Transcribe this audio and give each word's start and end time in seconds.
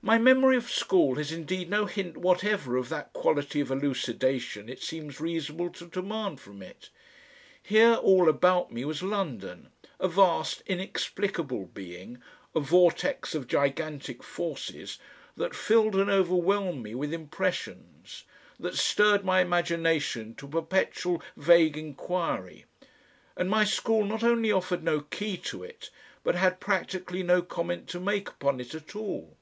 My 0.00 0.16
memory 0.16 0.56
of 0.56 0.70
school 0.70 1.16
has 1.16 1.32
indeed 1.32 1.68
no 1.68 1.86
hint 1.86 2.16
whatever 2.18 2.76
of 2.76 2.88
that 2.88 3.12
quality 3.12 3.60
of 3.60 3.68
elucidation 3.72 4.68
it 4.68 4.80
seems 4.80 5.18
reasonable 5.20 5.70
to 5.70 5.86
demand 5.88 6.40
from 6.40 6.62
it. 6.62 6.88
Here 7.60 7.94
all 7.94 8.28
about 8.28 8.70
me 8.70 8.84
was 8.84 9.02
London, 9.02 9.70
a 9.98 10.06
vast 10.06 10.62
inexplicable 10.68 11.64
being, 11.66 12.22
a 12.54 12.60
vortex 12.60 13.34
of 13.34 13.48
gigantic 13.48 14.22
forces, 14.22 15.00
that 15.36 15.52
filled 15.52 15.96
and 15.96 16.08
overwhelmed 16.08 16.80
me 16.80 16.94
with 16.94 17.12
impressions, 17.12 18.22
that 18.60 18.76
stirred 18.76 19.24
my 19.24 19.40
imagination 19.40 20.32
to 20.36 20.46
a 20.46 20.62
perpetual 20.62 21.20
vague 21.36 21.76
enquiry; 21.76 22.66
and 23.36 23.50
my 23.50 23.64
school 23.64 24.04
not 24.04 24.22
only 24.22 24.52
offered 24.52 24.84
no 24.84 25.00
key 25.00 25.36
to 25.36 25.64
it, 25.64 25.90
but 26.22 26.36
had 26.36 26.60
practically 26.60 27.24
no 27.24 27.42
comment 27.42 27.88
to 27.88 27.98
make 27.98 28.28
upon 28.28 28.60
it 28.60 28.76
at 28.76 28.94
all. 28.94 29.34